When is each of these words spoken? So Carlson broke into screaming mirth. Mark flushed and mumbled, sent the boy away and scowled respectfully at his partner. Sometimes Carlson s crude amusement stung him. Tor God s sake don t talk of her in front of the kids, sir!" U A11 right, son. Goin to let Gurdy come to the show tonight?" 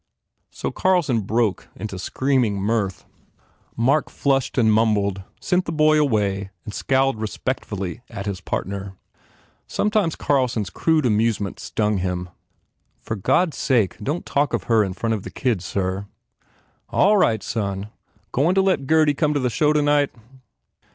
So 0.49 0.71
Carlson 0.71 1.19
broke 1.21 1.67
into 1.75 1.99
screaming 1.99 2.55
mirth. 2.55 3.05
Mark 3.77 4.09
flushed 4.09 4.57
and 4.57 4.73
mumbled, 4.73 5.21
sent 5.39 5.65
the 5.65 5.71
boy 5.71 5.99
away 6.01 6.49
and 6.65 6.73
scowled 6.73 7.21
respectfully 7.21 8.01
at 8.09 8.25
his 8.25 8.41
partner. 8.41 8.95
Sometimes 9.67 10.15
Carlson 10.15 10.61
s 10.63 10.71
crude 10.71 11.05
amusement 11.05 11.59
stung 11.59 11.97
him. 11.99 12.29
Tor 13.05 13.17
God 13.17 13.53
s 13.53 13.59
sake 13.59 13.99
don 14.01 14.15
t 14.15 14.23
talk 14.25 14.53
of 14.55 14.63
her 14.63 14.83
in 14.83 14.93
front 14.93 15.13
of 15.13 15.21
the 15.21 15.29
kids, 15.29 15.65
sir!" 15.65 16.07
U 16.91 16.97
A11 16.97 17.19
right, 17.19 17.43
son. 17.43 17.89
Goin 18.31 18.55
to 18.55 18.61
let 18.63 18.87
Gurdy 18.87 19.13
come 19.13 19.35
to 19.35 19.39
the 19.39 19.51
show 19.51 19.71
tonight?" 19.71 20.09